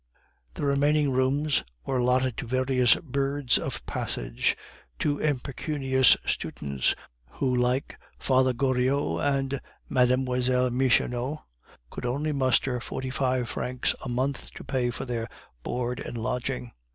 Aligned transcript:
The 0.55 0.65
remaining 0.65 1.11
rooms 1.11 1.63
were 1.85 1.97
allotted 1.99 2.35
to 2.37 2.47
various 2.47 2.95
birds 2.95 3.59
of 3.59 3.85
passage, 3.85 4.57
to 4.97 5.19
impecunious 5.21 6.17
students, 6.25 6.95
who 7.33 7.55
like 7.55 7.99
"Father 8.17 8.51
Goriot" 8.51 9.19
and 9.19 9.61
Mlle. 9.89 10.71
Michonneau, 10.71 11.43
could 11.91 12.07
only 12.07 12.31
muster 12.31 12.79
forty 12.79 13.11
five 13.11 13.47
francs 13.47 13.93
a 14.03 14.09
month 14.09 14.49
to 14.55 14.63
pay 14.63 14.89
for 14.89 15.05
their 15.05 15.29
board 15.61 15.99
and 15.99 16.17
lodging. 16.17 16.71